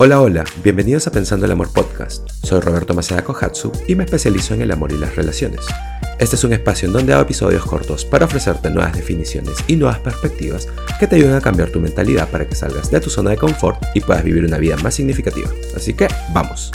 Hola, 0.00 0.20
hola, 0.20 0.44
bienvenidos 0.62 1.08
a 1.08 1.10
Pensando 1.10 1.44
el 1.44 1.50
Amor 1.50 1.72
Podcast. 1.72 2.28
Soy 2.30 2.60
Roberto 2.60 2.94
Maceda 2.94 3.24
Kohatsu 3.24 3.72
y 3.88 3.96
me 3.96 4.04
especializo 4.04 4.54
en 4.54 4.62
el 4.62 4.70
amor 4.70 4.92
y 4.92 4.96
las 4.96 5.16
relaciones. 5.16 5.66
Este 6.20 6.36
es 6.36 6.44
un 6.44 6.52
espacio 6.52 6.86
en 6.86 6.92
donde 6.92 7.12
hago 7.12 7.22
episodios 7.22 7.66
cortos 7.66 8.04
para 8.04 8.26
ofrecerte 8.26 8.70
nuevas 8.70 8.94
definiciones 8.94 9.56
y 9.66 9.74
nuevas 9.74 9.98
perspectivas 9.98 10.68
que 11.00 11.08
te 11.08 11.16
ayuden 11.16 11.34
a 11.34 11.40
cambiar 11.40 11.70
tu 11.70 11.80
mentalidad 11.80 12.30
para 12.30 12.48
que 12.48 12.54
salgas 12.54 12.92
de 12.92 13.00
tu 13.00 13.10
zona 13.10 13.30
de 13.30 13.38
confort 13.38 13.82
y 13.92 14.00
puedas 14.00 14.22
vivir 14.22 14.44
una 14.44 14.58
vida 14.58 14.76
más 14.76 14.94
significativa. 14.94 15.50
Así 15.74 15.94
que, 15.94 16.06
vamos. 16.32 16.70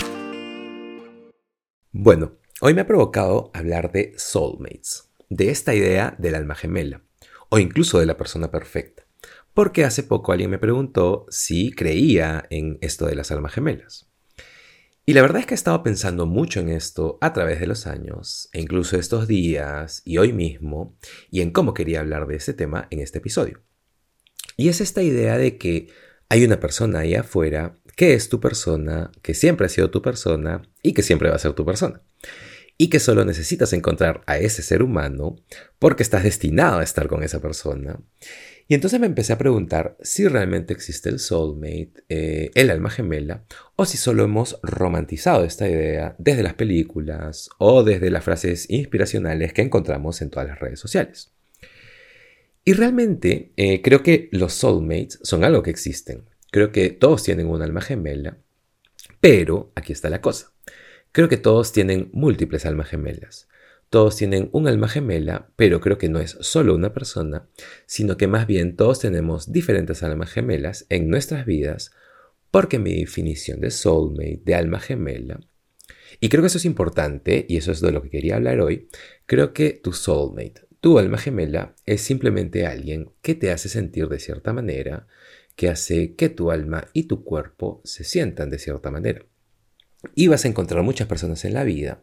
Bueno, 1.94 2.34
hoy 2.60 2.74
me 2.74 2.82
ha 2.82 2.88
provocado 2.88 3.52
hablar 3.54 3.94
de 3.94 4.16
soulmates, 4.18 5.12
de 5.30 5.50
esta 5.50 5.74
idea 5.74 6.14
del 6.18 6.36
alma 6.36 6.56
gemela, 6.56 7.04
o 7.48 7.58
incluso 7.58 8.02
de 8.02 8.06
la 8.06 8.18
persona 8.18 8.52
perfecta 8.52 9.03
porque 9.54 9.86
hace 9.86 10.04
poco 10.04 10.32
alguien 10.32 10.50
me 10.50 10.58
preguntó 10.58 11.26
si 11.30 11.72
creía 11.72 12.46
en 12.50 12.78
esto 12.82 13.06
de 13.06 13.16
las 13.16 13.32
almas 13.32 13.54
gemelas. 13.54 14.10
Y 15.06 15.14
la 15.14 15.22
verdad 15.22 15.42
es 15.42 15.46
que 15.46 15.54
he 15.54 15.56
estado 15.56 15.84
pensando 15.84 16.26
mucho 16.26 16.62
en 16.62 16.70
esto 16.70 17.18
a 17.20 17.34
través 17.34 17.60
de 17.60 17.68
los 17.68 17.88
años, 17.88 18.50
e 18.54 18.62
incluso 18.62 18.98
estos 18.98 19.28
días 19.28 20.02
y 20.06 20.18
hoy 20.18 20.32
mismo, 20.32 20.98
y 21.30 21.42
en 21.42 21.52
cómo 21.52 21.74
quería 21.74 22.00
hablar 22.00 22.26
de 22.26 22.38
ese 22.38 22.54
tema 22.54 22.88
en 22.90 23.00
este 23.00 23.18
episodio. 23.18 23.62
Y 24.56 24.70
es 24.70 24.80
esta 24.80 25.02
idea 25.02 25.38
de 25.38 25.58
que 25.58 25.88
hay 26.30 26.46
una 26.46 26.60
persona 26.60 27.00
ahí 27.00 27.16
afuera 27.16 27.76
que 27.96 28.14
es 28.14 28.30
tu 28.30 28.40
persona, 28.40 29.12
que 29.22 29.34
siempre 29.34 29.66
ha 29.66 29.70
sido 29.70 29.92
tu 29.92 30.02
persona 30.02 30.64
y 30.82 30.94
que 30.94 31.04
siempre 31.04 31.30
va 31.30 31.36
a 31.36 31.40
ser 31.40 31.54
tu 31.54 31.66
persona. 31.66 32.02
Y 32.78 32.90
que 32.90 33.00
solo 33.00 33.24
necesitas 33.24 33.72
encontrar 33.74 34.24
a 34.26 34.40
ese 34.40 34.64
ser 34.64 34.82
humano 34.82 35.36
porque 35.78 36.02
estás 36.02 36.24
destinado 36.24 36.80
a 36.80 36.84
estar 36.84 37.08
con 37.08 37.24
esa 37.24 37.40
persona 37.40 38.00
y 38.68 38.76
entonces 38.76 39.00
me 39.00 39.08
empecé 39.08 39.34
a 39.34 39.38
preguntar 39.38 39.98
si 40.02 40.28
realmente 40.28 40.74
existe 40.74 41.10
el 41.10 41.20
soulmate, 41.20 42.04
eh, 42.10 42.52
el 42.56 42.70
alma 42.72 42.90
gemela, 42.90 43.44
o 43.76 43.86
si 43.86 43.98
solo 43.98 44.24
hemos 44.24 44.60
romantizado 44.64 45.44
esta 45.44 45.68
idea 45.68 46.16
desde 46.18 46.44
las 46.44 46.54
películas 46.54 47.50
o 47.58 47.84
desde 47.84 48.10
las 48.10 48.24
frases 48.24 48.70
inspiracionales 48.70 49.54
que 49.54 49.62
encontramos 49.62 50.22
en 50.22 50.30
todas 50.30 50.48
las 50.48 50.60
redes 50.60 50.80
sociales. 50.80 51.34
Y 52.66 52.74
realmente 52.74 53.52
eh, 53.58 53.82
creo 53.82 54.04
que 54.04 54.30
los 54.32 54.54
soulmates 54.54 55.20
son 55.24 55.44
algo 55.44 55.64
que 55.64 55.70
existen. 55.70 56.24
Creo 56.50 56.72
que 56.72 56.90
todos 56.92 57.24
tienen 57.24 57.48
un 57.48 57.62
alma 57.62 57.82
gemela, 57.82 58.38
pero 59.20 59.72
aquí 59.76 59.92
está 59.92 60.10
la 60.10 60.22
cosa. 60.22 60.54
Creo 61.12 61.28
que 61.28 61.38
todos 61.38 61.74
tienen 61.74 62.10
múltiples 62.14 62.66
almas 62.66 62.90
gemelas. 62.90 63.48
Todos 63.94 64.16
tienen 64.16 64.50
un 64.54 64.68
alma 64.68 64.90
gemela, 64.90 65.52
pero 65.56 65.80
creo 65.80 66.00
que 66.00 66.10
no 66.10 66.20
es 66.20 66.36
solo 66.42 66.74
una 66.74 66.96
persona, 66.96 67.48
sino 67.86 68.18
que 68.18 68.26
más 68.26 68.48
bien 68.48 68.76
todos 68.76 69.02
tenemos 69.02 69.52
diferentes 69.52 70.02
almas 70.02 70.32
gemelas 70.32 70.88
en 70.90 71.10
nuestras 71.10 71.46
vidas, 71.46 71.92
porque 72.50 72.80
mi 72.80 72.96
definición 72.96 73.62
de 73.62 73.70
soulmate, 73.70 74.42
de 74.44 74.56
alma 74.56 74.80
gemela, 74.80 75.42
y 76.20 76.30
creo 76.30 76.42
que 76.42 76.48
eso 76.48 76.58
es 76.58 76.66
importante, 76.66 77.46
y 77.48 77.58
eso 77.58 77.72
es 77.72 77.82
de 77.82 77.92
lo 77.92 78.02
que 78.02 78.10
quería 78.10 78.38
hablar 78.38 78.62
hoy, 78.62 78.90
creo 79.28 79.54
que 79.54 79.74
tu 79.74 79.94
soulmate, 79.94 80.66
tu 80.82 80.98
alma 80.98 81.20
gemela, 81.20 81.76
es 81.86 82.02
simplemente 82.02 82.66
alguien 82.66 83.12
que 83.22 83.36
te 83.36 83.52
hace 83.52 83.70
sentir 83.70 84.08
de 84.08 84.18
cierta 84.18 84.54
manera, 84.54 85.06
que 85.56 85.70
hace 85.70 86.16
que 86.16 86.30
tu 86.30 86.50
alma 86.50 86.88
y 86.94 87.04
tu 87.04 87.24
cuerpo 87.24 87.80
se 87.84 88.04
sientan 88.04 88.50
de 88.50 88.58
cierta 88.58 88.90
manera. 88.90 89.24
Y 90.16 90.30
vas 90.30 90.46
a 90.46 90.48
encontrar 90.48 90.82
muchas 90.82 91.08
personas 91.08 91.46
en 91.46 91.54
la 91.54 91.64
vida 91.64 92.02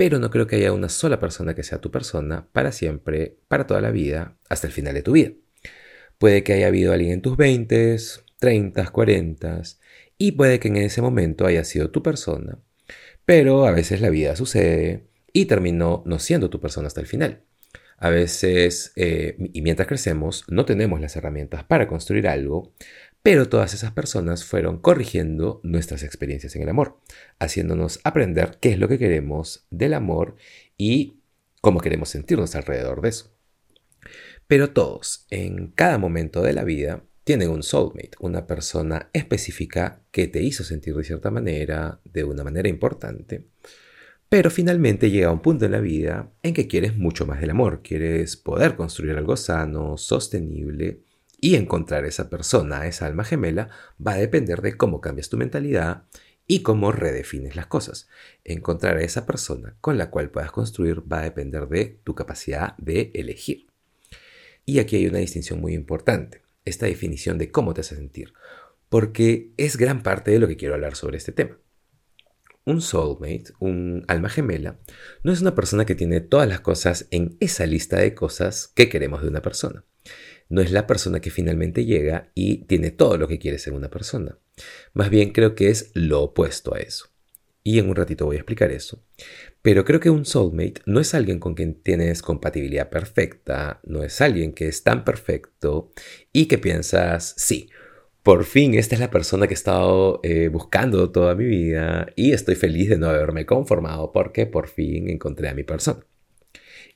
pero 0.00 0.18
no 0.18 0.30
creo 0.30 0.46
que 0.46 0.56
haya 0.56 0.72
una 0.72 0.88
sola 0.88 1.20
persona 1.20 1.54
que 1.54 1.62
sea 1.62 1.82
tu 1.82 1.90
persona 1.90 2.48
para 2.52 2.72
siempre, 2.72 3.36
para 3.48 3.66
toda 3.66 3.82
la 3.82 3.90
vida, 3.90 4.34
hasta 4.48 4.66
el 4.66 4.72
final 4.72 4.94
de 4.94 5.02
tu 5.02 5.12
vida. 5.12 5.32
Puede 6.16 6.42
que 6.42 6.54
haya 6.54 6.68
habido 6.68 6.94
alguien 6.94 7.12
en 7.12 7.20
tus 7.20 7.36
20, 7.36 7.98
30, 8.38 8.86
40 8.86 9.62
y 10.16 10.32
puede 10.32 10.58
que 10.58 10.68
en 10.68 10.78
ese 10.78 11.02
momento 11.02 11.44
haya 11.44 11.64
sido 11.64 11.90
tu 11.90 12.02
persona, 12.02 12.58
pero 13.26 13.66
a 13.66 13.72
veces 13.72 14.00
la 14.00 14.08
vida 14.08 14.36
sucede 14.36 15.04
y 15.34 15.44
terminó 15.44 16.02
no 16.06 16.18
siendo 16.18 16.48
tu 16.48 16.60
persona 16.60 16.86
hasta 16.86 17.02
el 17.02 17.06
final. 17.06 17.42
A 17.98 18.08
veces, 18.08 18.92
eh, 18.96 19.36
y 19.52 19.60
mientras 19.60 19.86
crecemos, 19.86 20.46
no 20.48 20.64
tenemos 20.64 20.98
las 21.02 21.14
herramientas 21.16 21.64
para 21.64 21.86
construir 21.86 22.26
algo, 22.26 22.72
pero 23.22 23.48
todas 23.48 23.74
esas 23.74 23.92
personas 23.92 24.44
fueron 24.44 24.78
corrigiendo 24.78 25.60
nuestras 25.62 26.02
experiencias 26.02 26.56
en 26.56 26.62
el 26.62 26.70
amor, 26.70 26.98
haciéndonos 27.38 28.00
aprender 28.04 28.58
qué 28.60 28.70
es 28.70 28.78
lo 28.78 28.88
que 28.88 28.98
queremos 28.98 29.66
del 29.70 29.94
amor 29.94 30.36
y 30.78 31.20
cómo 31.60 31.80
queremos 31.80 32.08
sentirnos 32.08 32.54
alrededor 32.54 33.02
de 33.02 33.10
eso. 33.10 33.36
Pero 34.46 34.72
todos, 34.72 35.26
en 35.30 35.68
cada 35.68 35.98
momento 35.98 36.42
de 36.42 36.54
la 36.54 36.64
vida, 36.64 37.04
tienen 37.24 37.50
un 37.50 37.62
soulmate, 37.62 38.12
una 38.20 38.46
persona 38.46 39.10
específica 39.12 40.02
que 40.10 40.26
te 40.26 40.42
hizo 40.42 40.64
sentir 40.64 40.94
de 40.96 41.04
cierta 41.04 41.30
manera, 41.30 42.00
de 42.04 42.24
una 42.24 42.42
manera 42.42 42.68
importante. 42.68 43.46
Pero 44.28 44.50
finalmente 44.50 45.10
llega 45.10 45.30
un 45.30 45.42
punto 45.42 45.66
en 45.66 45.72
la 45.72 45.80
vida 45.80 46.32
en 46.42 46.54
que 46.54 46.66
quieres 46.66 46.96
mucho 46.96 47.26
más 47.26 47.40
del 47.40 47.50
amor, 47.50 47.82
quieres 47.82 48.36
poder 48.36 48.76
construir 48.76 49.16
algo 49.16 49.36
sano, 49.36 49.96
sostenible, 49.96 51.02
y 51.40 51.56
encontrar 51.56 52.04
esa 52.04 52.28
persona, 52.28 52.86
esa 52.86 53.06
alma 53.06 53.24
gemela, 53.24 53.70
va 54.04 54.12
a 54.12 54.18
depender 54.18 54.60
de 54.60 54.76
cómo 54.76 55.00
cambias 55.00 55.28
tu 55.28 55.36
mentalidad 55.36 56.04
y 56.46 56.62
cómo 56.62 56.92
redefines 56.92 57.56
las 57.56 57.66
cosas. 57.66 58.08
Encontrar 58.44 58.98
a 58.98 59.02
esa 59.02 59.26
persona 59.26 59.76
con 59.80 59.96
la 59.98 60.10
cual 60.10 60.30
puedas 60.30 60.52
construir 60.52 61.00
va 61.00 61.20
a 61.20 61.24
depender 61.24 61.68
de 61.68 62.00
tu 62.04 62.14
capacidad 62.14 62.76
de 62.76 63.10
elegir. 63.14 63.68
Y 64.66 64.78
aquí 64.78 64.96
hay 64.96 65.06
una 65.06 65.18
distinción 65.18 65.60
muy 65.60 65.74
importante, 65.74 66.42
esta 66.64 66.86
definición 66.86 67.38
de 67.38 67.50
cómo 67.50 67.72
te 67.72 67.80
hace 67.80 67.96
sentir, 67.96 68.34
porque 68.88 69.52
es 69.56 69.76
gran 69.76 70.02
parte 70.02 70.30
de 70.30 70.38
lo 70.38 70.48
que 70.48 70.56
quiero 70.56 70.74
hablar 70.74 70.96
sobre 70.96 71.16
este 71.16 71.32
tema. 71.32 71.58
Un 72.64 72.82
soulmate, 72.82 73.52
un 73.58 74.04
alma 74.06 74.28
gemela, 74.28 74.78
no 75.24 75.32
es 75.32 75.40
una 75.40 75.54
persona 75.54 75.86
que 75.86 75.94
tiene 75.94 76.20
todas 76.20 76.46
las 76.46 76.60
cosas 76.60 77.06
en 77.10 77.36
esa 77.40 77.64
lista 77.64 77.96
de 77.96 78.14
cosas 78.14 78.68
que 78.74 78.88
queremos 78.90 79.22
de 79.22 79.28
una 79.28 79.40
persona 79.40 79.84
no 80.50 80.60
es 80.60 80.72
la 80.72 80.86
persona 80.86 81.20
que 81.20 81.30
finalmente 81.30 81.86
llega 81.86 82.30
y 82.34 82.64
tiene 82.64 82.90
todo 82.90 83.16
lo 83.16 83.28
que 83.28 83.38
quiere 83.38 83.58
ser 83.58 83.72
una 83.72 83.88
persona. 83.88 84.36
Más 84.92 85.08
bien 85.08 85.32
creo 85.32 85.54
que 85.54 85.70
es 85.70 85.92
lo 85.94 86.20
opuesto 86.22 86.74
a 86.74 86.80
eso. 86.80 87.06
Y 87.62 87.78
en 87.78 87.88
un 87.88 87.96
ratito 87.96 88.26
voy 88.26 88.36
a 88.36 88.40
explicar 88.40 88.70
eso. 88.72 89.02
Pero 89.62 89.84
creo 89.84 90.00
que 90.00 90.10
un 90.10 90.24
soulmate 90.24 90.82
no 90.86 91.00
es 91.00 91.14
alguien 91.14 91.38
con 91.38 91.54
quien 91.54 91.74
tienes 91.74 92.20
compatibilidad 92.20 92.90
perfecta, 92.90 93.80
no 93.84 94.02
es 94.02 94.20
alguien 94.20 94.52
que 94.52 94.68
es 94.68 94.82
tan 94.82 95.04
perfecto 95.04 95.92
y 96.32 96.46
que 96.46 96.58
piensas, 96.58 97.34
sí, 97.36 97.68
por 98.22 98.44
fin 98.44 98.74
esta 98.74 98.94
es 98.94 99.00
la 99.00 99.10
persona 99.10 99.46
que 99.46 99.54
he 99.54 99.54
estado 99.54 100.20
eh, 100.24 100.48
buscando 100.48 101.10
toda 101.12 101.34
mi 101.34 101.44
vida 101.44 102.08
y 102.16 102.32
estoy 102.32 102.54
feliz 102.54 102.88
de 102.88 102.98
no 102.98 103.08
haberme 103.08 103.46
conformado 103.46 104.12
porque 104.12 104.46
por 104.46 104.68
fin 104.68 105.08
encontré 105.08 105.48
a 105.48 105.54
mi 105.54 105.62
persona. 105.62 106.04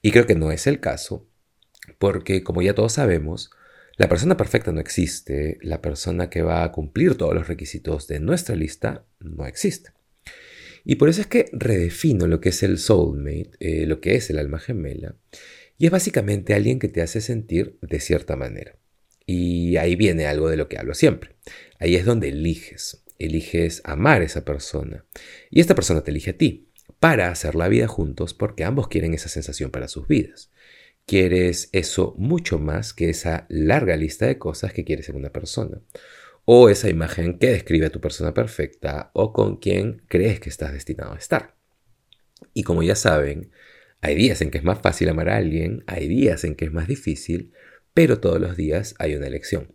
Y 0.02 0.10
creo 0.10 0.26
que 0.26 0.34
no 0.34 0.50
es 0.50 0.66
el 0.66 0.80
caso 0.80 1.28
porque, 1.98 2.42
como 2.42 2.62
ya 2.62 2.74
todos 2.74 2.92
sabemos, 2.92 3.50
la 3.96 4.08
persona 4.08 4.36
perfecta 4.36 4.72
no 4.72 4.80
existe, 4.80 5.58
la 5.62 5.80
persona 5.80 6.28
que 6.28 6.42
va 6.42 6.64
a 6.64 6.72
cumplir 6.72 7.16
todos 7.16 7.34
los 7.34 7.46
requisitos 7.46 8.08
de 8.08 8.20
nuestra 8.20 8.56
lista 8.56 9.04
no 9.20 9.46
existe. 9.46 9.90
Y 10.84 10.96
por 10.96 11.08
eso 11.08 11.20
es 11.20 11.26
que 11.28 11.46
redefino 11.52 12.26
lo 12.26 12.40
que 12.40 12.50
es 12.50 12.62
el 12.62 12.78
soulmate, 12.78 13.50
eh, 13.60 13.86
lo 13.86 14.00
que 14.00 14.16
es 14.16 14.28
el 14.30 14.38
alma 14.38 14.58
gemela, 14.58 15.14
y 15.78 15.86
es 15.86 15.92
básicamente 15.92 16.54
alguien 16.54 16.78
que 16.78 16.88
te 16.88 17.02
hace 17.02 17.20
sentir 17.20 17.78
de 17.82 18.00
cierta 18.00 18.36
manera. 18.36 18.76
Y 19.26 19.76
ahí 19.76 19.96
viene 19.96 20.26
algo 20.26 20.50
de 20.50 20.56
lo 20.56 20.68
que 20.68 20.78
hablo 20.78 20.94
siempre. 20.94 21.36
Ahí 21.78 21.96
es 21.96 22.04
donde 22.04 22.28
eliges. 22.28 23.02
Eliges 23.18 23.80
amar 23.84 24.20
a 24.20 24.24
esa 24.24 24.44
persona. 24.44 25.04
Y 25.50 25.60
esta 25.60 25.74
persona 25.74 26.02
te 26.02 26.10
elige 26.10 26.30
a 26.30 26.36
ti 26.36 26.68
para 27.00 27.30
hacer 27.30 27.54
la 27.54 27.68
vida 27.68 27.86
juntos 27.86 28.34
porque 28.34 28.64
ambos 28.64 28.88
quieren 28.88 29.14
esa 29.14 29.28
sensación 29.28 29.70
para 29.70 29.88
sus 29.88 30.06
vidas 30.06 30.50
quieres 31.06 31.68
eso 31.72 32.14
mucho 32.18 32.58
más 32.58 32.92
que 32.92 33.10
esa 33.10 33.46
larga 33.48 33.96
lista 33.96 34.26
de 34.26 34.38
cosas 34.38 34.72
que 34.72 34.84
quieres 34.84 35.08
en 35.08 35.16
una 35.16 35.30
persona. 35.30 35.80
O 36.44 36.68
esa 36.68 36.90
imagen 36.90 37.38
que 37.38 37.50
describe 37.50 37.86
a 37.86 37.90
tu 37.90 38.00
persona 38.00 38.34
perfecta 38.34 39.10
o 39.14 39.32
con 39.32 39.56
quien 39.56 40.02
crees 40.08 40.40
que 40.40 40.50
estás 40.50 40.72
destinado 40.72 41.14
a 41.14 41.18
estar. 41.18 41.56
Y 42.52 42.62
como 42.62 42.82
ya 42.82 42.96
saben, 42.96 43.50
hay 44.00 44.14
días 44.14 44.42
en 44.42 44.50
que 44.50 44.58
es 44.58 44.64
más 44.64 44.80
fácil 44.80 45.08
amar 45.08 45.30
a 45.30 45.36
alguien, 45.36 45.82
hay 45.86 46.08
días 46.08 46.44
en 46.44 46.54
que 46.54 46.66
es 46.66 46.72
más 46.72 46.86
difícil, 46.86 47.52
pero 47.94 48.20
todos 48.20 48.40
los 48.40 48.56
días 48.56 48.94
hay 48.98 49.14
una 49.14 49.26
elección. 49.26 49.74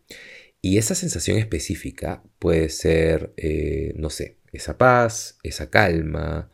Y 0.61 0.77
esa 0.77 0.93
sensación 0.93 1.37
específica 1.37 2.21
puede 2.37 2.69
ser, 2.69 3.33
eh, 3.37 3.93
no 3.95 4.09
sé, 4.09 4.37
esa 4.51 4.77
paz, 4.77 5.39
esa 5.41 5.69
calma, 5.69 6.51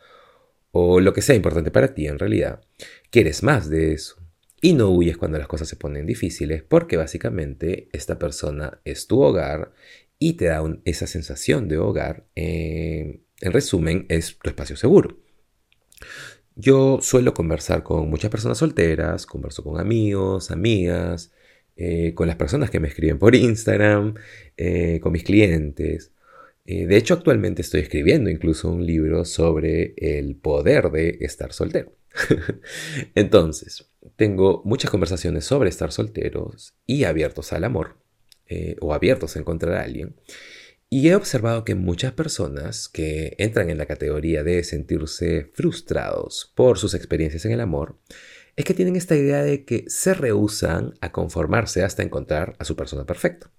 o 0.71 0.99
lo 0.99 1.13
que 1.13 1.21
sea 1.21 1.35
importante 1.35 1.71
para 1.71 1.93
ti 1.93 2.07
en 2.07 2.19
realidad. 2.19 2.61
Quieres 3.09 3.43
más 3.43 3.69
de 3.69 3.93
eso. 3.93 4.24
Y 4.65 4.73
no 4.73 4.89
huyes 4.89 5.15
cuando 5.15 5.37
las 5.37 5.47
cosas 5.47 5.67
se 5.67 5.75
ponen 5.75 6.07
difíciles 6.07 6.63
porque 6.63 6.97
básicamente 6.97 7.87
esta 7.93 8.17
persona 8.17 8.81
es 8.83 9.05
tu 9.05 9.21
hogar 9.21 9.73
y 10.17 10.37
te 10.37 10.45
da 10.45 10.63
esa 10.85 11.05
sensación 11.05 11.67
de 11.67 11.77
hogar. 11.77 12.25
Eh, 12.35 13.21
en 13.41 13.51
resumen, 13.51 14.07
es 14.09 14.39
tu 14.39 14.49
espacio 14.49 14.75
seguro. 14.75 15.19
Yo 16.55 16.97
suelo 16.99 17.35
conversar 17.35 17.83
con 17.83 18.09
muchas 18.09 18.31
personas 18.31 18.57
solteras, 18.57 19.27
converso 19.27 19.63
con 19.63 19.79
amigos, 19.79 20.49
amigas, 20.49 21.31
eh, 21.75 22.15
con 22.15 22.25
las 22.25 22.35
personas 22.35 22.71
que 22.71 22.79
me 22.79 22.87
escriben 22.87 23.19
por 23.19 23.35
Instagram, 23.35 24.15
eh, 24.57 24.99
con 24.99 25.11
mis 25.11 25.23
clientes. 25.23 26.11
De 26.65 26.97
hecho, 26.97 27.13
actualmente 27.13 27.61
estoy 27.61 27.81
escribiendo 27.81 28.31
incluso 28.31 28.71
un 28.71 28.83
libro 28.83 29.25
sobre 29.25 29.93
el 29.97 30.35
poder 30.37 30.89
de 30.89 31.19
estar 31.21 31.53
soltero. 31.53 31.95
Entonces, 33.15 33.87
tengo 34.15 34.61
muchas 34.65 34.91
conversaciones 34.91 35.45
sobre 35.45 35.69
estar 35.69 35.91
solteros 35.91 36.73
y 36.85 37.03
abiertos 37.03 37.53
al 37.53 37.63
amor, 37.63 37.97
eh, 38.47 38.75
o 38.81 38.93
abiertos 38.93 39.35
a 39.35 39.39
encontrar 39.39 39.73
a 39.73 39.83
alguien. 39.83 40.15
Y 40.89 41.09
he 41.09 41.15
observado 41.15 41.65
que 41.65 41.75
muchas 41.75 42.13
personas 42.13 42.87
que 42.87 43.35
entran 43.37 43.69
en 43.69 43.77
la 43.77 43.85
categoría 43.85 44.43
de 44.43 44.63
sentirse 44.63 45.51
frustrados 45.53 46.51
por 46.55 46.77
sus 46.77 46.93
experiencias 46.93 47.45
en 47.45 47.51
el 47.51 47.61
amor, 47.61 47.97
es 48.55 48.63
que 48.63 48.73
tienen 48.73 48.95
esta 48.95 49.15
idea 49.15 49.43
de 49.43 49.65
que 49.65 49.83
se 49.87 50.13
rehusan 50.13 50.93
a 51.01 51.11
conformarse 51.11 51.83
hasta 51.83 52.03
encontrar 52.03 52.55
a 52.59 52.65
su 52.65 52.75
persona 52.75 53.05
perfecta. 53.05 53.51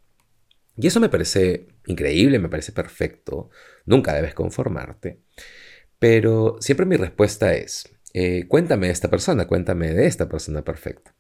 Y 0.77 0.87
eso 0.87 1.01
me 1.01 1.09
parece 1.09 1.69
increíble, 1.87 2.39
me 2.39 2.49
parece 2.49 2.73
perfecto, 2.73 3.51
nunca 3.85 4.15
debes 4.15 4.35
conformarte. 4.35 5.21
Pero 5.99 6.57
siempre 6.61 6.87
mi 6.87 6.97
respuesta 6.97 7.55
es, 7.55 7.96
eh, 8.19 8.47
cuéntame 8.49 8.87
de 8.87 8.95
esta 8.95 9.11
persona, 9.11 9.47
cuéntame 9.47 9.93
de 9.93 10.07
esta 10.07 10.27
persona 10.27 10.65
perfecta. 10.65 11.15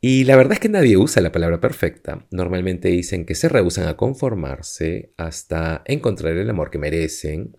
Y 0.00 0.22
la 0.22 0.36
verdad 0.36 0.52
es 0.52 0.60
que 0.60 0.68
nadie 0.68 0.96
usa 0.96 1.20
la 1.20 1.32
palabra 1.32 1.60
perfecta. 1.60 2.28
Normalmente 2.30 2.88
dicen 2.88 3.26
que 3.26 3.34
se 3.34 3.48
rehusan 3.48 3.88
a 3.88 3.96
conformarse 3.96 5.12
hasta 5.16 5.82
encontrar 5.86 6.36
el 6.36 6.48
amor 6.48 6.70
que 6.70 6.78
merecen. 6.78 7.56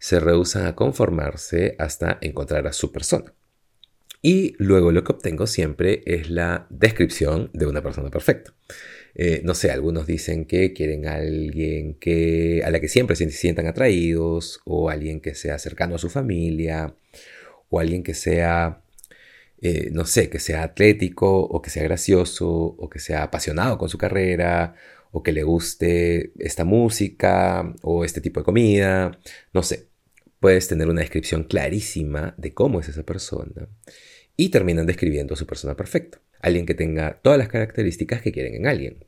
Se 0.00 0.18
rehusan 0.18 0.66
a 0.66 0.74
conformarse 0.74 1.76
hasta 1.78 2.18
encontrar 2.20 2.66
a 2.66 2.72
su 2.72 2.90
persona. 2.90 3.32
Y 4.22 4.56
luego 4.58 4.90
lo 4.90 5.04
que 5.04 5.12
obtengo 5.12 5.46
siempre 5.46 6.02
es 6.04 6.30
la 6.30 6.66
descripción 6.70 7.48
de 7.54 7.66
una 7.66 7.80
persona 7.80 8.10
perfecta. 8.10 8.52
Eh, 9.14 9.40
no 9.44 9.54
sé, 9.54 9.70
algunos 9.70 10.04
dicen 10.04 10.46
que 10.46 10.72
quieren 10.72 11.06
a 11.06 11.14
alguien 11.14 11.94
que, 11.94 12.60
a 12.64 12.70
la 12.72 12.80
que 12.80 12.88
siempre 12.88 13.14
se 13.14 13.30
sientan 13.30 13.68
atraídos, 13.68 14.60
o 14.64 14.90
alguien 14.90 15.20
que 15.20 15.36
sea 15.36 15.60
cercano 15.60 15.94
a 15.94 15.98
su 15.98 16.10
familia, 16.10 16.96
o 17.70 17.80
alguien 17.80 18.02
que 18.02 18.14
sea, 18.14 18.82
eh, 19.60 19.90
no 19.92 20.04
sé, 20.04 20.30
que 20.30 20.38
sea 20.38 20.62
atlético, 20.62 21.40
o 21.40 21.62
que 21.62 21.70
sea 21.70 21.82
gracioso, 21.84 22.48
o 22.48 22.88
que 22.88 22.98
sea 22.98 23.24
apasionado 23.24 23.78
con 23.78 23.88
su 23.88 23.98
carrera, 23.98 24.74
o 25.10 25.22
que 25.22 25.32
le 25.32 25.42
guste 25.42 26.32
esta 26.38 26.64
música, 26.64 27.74
o 27.82 28.04
este 28.04 28.20
tipo 28.20 28.40
de 28.40 28.44
comida, 28.44 29.18
no 29.52 29.62
sé. 29.62 29.88
Puedes 30.40 30.68
tener 30.68 30.88
una 30.88 31.00
descripción 31.00 31.44
clarísima 31.44 32.34
de 32.38 32.54
cómo 32.54 32.80
es 32.80 32.88
esa 32.88 33.02
persona 33.02 33.68
y 34.36 34.50
terminan 34.50 34.86
describiendo 34.86 35.34
a 35.34 35.36
su 35.36 35.46
persona 35.46 35.76
perfecta, 35.76 36.20
alguien 36.40 36.64
que 36.64 36.74
tenga 36.74 37.20
todas 37.22 37.38
las 37.38 37.48
características 37.48 38.22
que 38.22 38.30
quieren 38.32 38.54
en 38.54 38.66
alguien. 38.68 39.04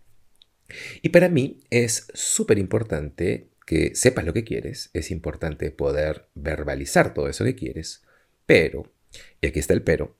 Y 1.02 1.10
para 1.10 1.28
mí 1.28 1.60
es 1.70 2.08
súper 2.14 2.58
importante 2.58 3.50
que 3.64 3.94
sepas 3.94 4.24
lo 4.24 4.32
que 4.32 4.42
quieres, 4.42 4.90
es 4.92 5.12
importante 5.12 5.70
poder 5.70 6.28
verbalizar 6.34 7.14
todo 7.14 7.28
eso 7.28 7.44
que 7.44 7.54
quieres, 7.54 8.02
pero, 8.50 8.92
y 9.40 9.46
aquí 9.46 9.60
está 9.60 9.74
el 9.74 9.82
pero, 9.82 10.18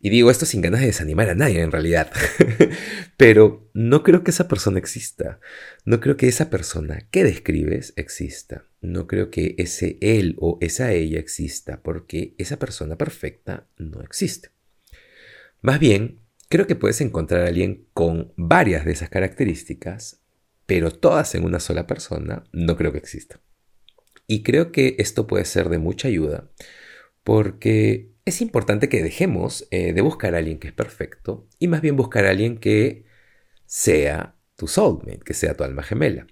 y 0.00 0.08
digo 0.08 0.30
esto 0.30 0.46
sin 0.46 0.62
ganas 0.62 0.80
de 0.80 0.86
desanimar 0.86 1.28
a 1.28 1.34
nadie 1.34 1.60
en 1.60 1.70
realidad. 1.70 2.10
Pero 3.18 3.68
no 3.74 4.02
creo 4.02 4.24
que 4.24 4.30
esa 4.30 4.48
persona 4.48 4.78
exista. 4.78 5.38
No 5.84 6.00
creo 6.00 6.16
que 6.16 6.28
esa 6.28 6.48
persona 6.48 7.06
que 7.10 7.24
describes 7.24 7.92
exista. 7.96 8.64
No 8.80 9.06
creo 9.06 9.30
que 9.30 9.54
ese 9.58 9.98
él 10.00 10.36
o 10.38 10.56
esa 10.62 10.92
ella 10.92 11.18
exista 11.18 11.82
porque 11.82 12.34
esa 12.38 12.58
persona 12.58 12.96
perfecta 12.96 13.66
no 13.76 14.00
existe. 14.00 14.48
Más 15.60 15.78
bien, 15.78 16.20
creo 16.48 16.66
que 16.66 16.76
puedes 16.76 17.02
encontrar 17.02 17.42
a 17.42 17.48
alguien 17.48 17.86
con 17.92 18.32
varias 18.36 18.86
de 18.86 18.92
esas 18.92 19.10
características, 19.10 20.22
pero 20.64 20.90
todas 20.90 21.34
en 21.34 21.44
una 21.44 21.60
sola 21.60 21.86
persona 21.86 22.44
no 22.52 22.78
creo 22.78 22.92
que 22.92 22.98
exista. 22.98 23.42
Y 24.26 24.42
creo 24.42 24.72
que 24.72 24.96
esto 24.98 25.26
puede 25.26 25.44
ser 25.44 25.68
de 25.68 25.76
mucha 25.76 26.08
ayuda 26.08 26.48
porque 27.28 28.14
es 28.24 28.40
importante 28.40 28.88
que 28.88 29.02
dejemos 29.02 29.68
eh, 29.70 29.92
de 29.92 30.00
buscar 30.00 30.34
a 30.34 30.38
alguien 30.38 30.58
que 30.58 30.68
es 30.68 30.72
perfecto 30.72 31.46
y 31.58 31.68
más 31.68 31.82
bien 31.82 31.94
buscar 31.94 32.24
a 32.24 32.30
alguien 32.30 32.56
que 32.56 33.04
sea 33.66 34.34
tu 34.56 34.66
soulmate, 34.66 35.20
que 35.26 35.34
sea 35.34 35.54
tu 35.54 35.62
alma 35.62 35.82
gemela. 35.82 36.26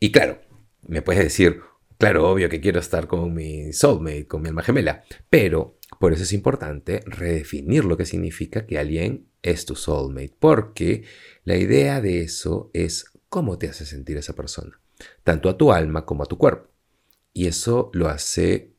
Y 0.00 0.10
claro, 0.10 0.40
me 0.88 1.02
puedes 1.02 1.22
decir, 1.22 1.60
claro, 1.98 2.30
obvio 2.30 2.48
que 2.48 2.62
quiero 2.62 2.80
estar 2.80 3.08
con 3.08 3.34
mi 3.34 3.74
soulmate, 3.74 4.26
con 4.26 4.40
mi 4.40 4.48
alma 4.48 4.62
gemela, 4.62 5.04
pero 5.28 5.76
por 6.00 6.14
eso 6.14 6.22
es 6.22 6.32
importante 6.32 7.02
redefinir 7.04 7.84
lo 7.84 7.98
que 7.98 8.06
significa 8.06 8.64
que 8.64 8.78
alguien 8.78 9.26
es 9.42 9.66
tu 9.66 9.76
soulmate, 9.76 10.34
porque 10.40 11.04
la 11.44 11.58
idea 11.58 12.00
de 12.00 12.22
eso 12.22 12.70
es 12.72 13.04
cómo 13.28 13.58
te 13.58 13.68
hace 13.68 13.84
sentir 13.84 14.16
esa 14.16 14.32
persona, 14.32 14.80
tanto 15.24 15.50
a 15.50 15.58
tu 15.58 15.72
alma 15.72 16.06
como 16.06 16.22
a 16.22 16.26
tu 16.26 16.38
cuerpo. 16.38 16.70
Y 17.34 17.48
eso 17.48 17.90
lo 17.92 18.08
hace 18.08 18.71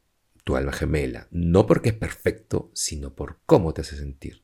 tu 0.43 0.55
alma 0.55 0.73
gemela, 0.73 1.27
no 1.31 1.65
porque 1.65 1.89
es 1.89 1.95
perfecto, 1.95 2.71
sino 2.73 3.15
por 3.15 3.39
cómo 3.45 3.73
te 3.73 3.81
hace 3.81 3.95
sentir 3.95 4.43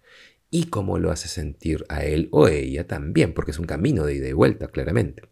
y 0.51 0.65
cómo 0.65 0.97
lo 0.97 1.11
hace 1.11 1.27
sentir 1.27 1.85
a 1.89 2.03
él 2.03 2.29
o 2.31 2.47
ella 2.47 2.87
también, 2.87 3.33
porque 3.33 3.51
es 3.51 3.59
un 3.59 3.65
camino 3.65 4.05
de 4.05 4.15
ida 4.15 4.27
y 4.27 4.33
vuelta, 4.33 4.69
claramente. 4.69 5.23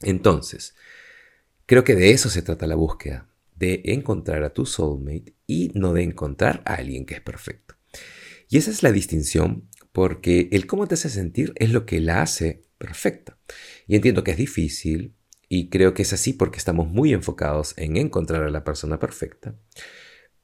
Entonces, 0.00 0.74
creo 1.66 1.84
que 1.84 1.94
de 1.94 2.12
eso 2.12 2.30
se 2.30 2.42
trata 2.42 2.66
la 2.66 2.76
búsqueda, 2.76 3.28
de 3.54 3.82
encontrar 3.86 4.44
a 4.44 4.54
tu 4.54 4.64
soulmate 4.64 5.34
y 5.46 5.70
no 5.74 5.92
de 5.92 6.04
encontrar 6.04 6.62
a 6.64 6.74
alguien 6.74 7.04
que 7.04 7.14
es 7.14 7.20
perfecto. 7.20 7.74
Y 8.48 8.56
esa 8.56 8.70
es 8.70 8.82
la 8.82 8.92
distinción, 8.92 9.68
porque 9.92 10.48
el 10.52 10.66
cómo 10.66 10.86
te 10.86 10.94
hace 10.94 11.10
sentir 11.10 11.52
es 11.56 11.72
lo 11.72 11.84
que 11.84 12.00
la 12.00 12.22
hace 12.22 12.62
perfecta. 12.78 13.38
Y 13.86 13.96
entiendo 13.96 14.22
que 14.22 14.30
es 14.30 14.36
difícil, 14.36 15.14
y 15.48 15.70
creo 15.70 15.94
que 15.94 16.02
es 16.02 16.12
así 16.12 16.32
porque 16.32 16.58
estamos 16.58 16.88
muy 16.88 17.12
enfocados 17.12 17.74
en 17.76 17.96
encontrar 17.96 18.42
a 18.42 18.50
la 18.50 18.64
persona 18.64 18.98
perfecta. 18.98 19.54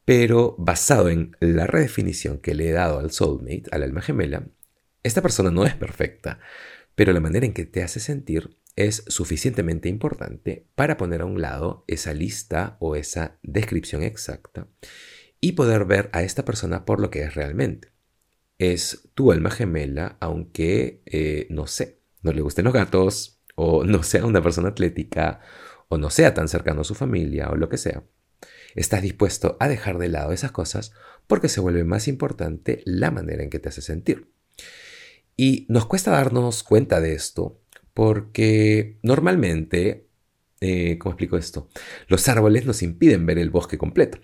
Pero 0.05 0.55
basado 0.59 1.09
en 1.09 1.37
la 1.41 1.67
redefinición 1.67 2.39
que 2.39 2.55
le 2.55 2.69
he 2.69 2.73
dado 2.73 2.99
al 2.99 3.11
soulmate, 3.11 3.65
al 3.71 3.83
alma 3.83 4.03
gemela, 4.03 4.47
esta 5.03 5.23
persona 5.23 5.51
no 5.51 5.65
es 5.67 5.75
perfecta, 5.75 6.41
pero 6.95 7.13
la 7.13 7.21
manera 7.21 7.47
en 7.47 7.53
que 7.53 7.65
te 7.65 7.83
hace 7.83 8.01
sentir 8.01 8.59
es 8.77 9.05
suficientemente 9.07 9.89
importante 9.89 10.67
para 10.75 10.97
poner 10.97 11.21
a 11.21 11.27
un 11.27 11.41
lado 11.41 11.85
esa 11.87 12.13
lista 12.13 12.77
o 12.81 12.97
esa 12.97 13.39
descripción 13.43 14.03
exacta 14.03 14.69
y 15.41 15.53
poder 15.53 15.85
ver 15.85 16.11
a 16.13 16.23
esta 16.23 16.45
persona 16.45 16.85
por 16.85 17.01
lo 17.01 17.11
que 17.11 17.23
es 17.23 17.35
realmente. 17.35 17.93
Es 18.59 19.11
tu 19.15 19.33
alma 19.33 19.51
gemela, 19.51 20.17
aunque, 20.21 21.03
eh, 21.07 21.47
no 21.51 21.67
sé, 21.67 22.01
no 22.23 22.33
le 22.33 22.41
gusten 22.41 22.65
los 22.65 22.75
gatos, 22.75 23.34
o 23.55 23.85
no 23.85 24.03
sea 24.03 24.25
una 24.25 24.43
persona 24.43 24.69
atlética, 24.69 25.41
o 25.89 25.99
no 25.99 26.11
sea 26.11 26.35
tan 26.35 26.49
cercano 26.49 26.83
a 26.83 26.85
su 26.85 26.95
familia, 26.95 27.51
o 27.51 27.57
lo 27.57 27.69
que 27.69 27.79
sea. 27.79 28.03
Estás 28.75 29.03
dispuesto 29.03 29.57
a 29.61 29.69
dejar 29.69 29.99
de 29.99 30.09
lado 30.09 30.33
esas 30.33 30.53
cosas 30.53 30.93
porque 31.27 31.49
se 31.49 31.61
vuelve 31.61 31.85
más 31.85 32.09
importante 32.09 32.83
la 32.85 33.11
manera 33.11 33.43
en 33.43 33.51
que 33.51 33.59
te 33.59 33.69
hace 33.69 33.83
sentir. 33.83 34.31
Y 35.37 35.67
nos 35.69 35.87
cuesta 35.87 36.11
darnos 36.11 36.63
cuenta 36.63 37.01
de 37.01 37.15
esto 37.15 37.61
porque 37.93 38.99
normalmente, 39.03 40.09
eh, 40.61 40.99
¿cómo 40.99 41.13
explico 41.13 41.37
esto? 41.37 41.69
Los 42.09 42.29
árboles 42.29 42.67
nos 42.67 42.83
impiden 42.83 43.27
ver 43.27 43.39
el 43.39 43.51
bosque 43.51 43.79
completo 43.79 44.19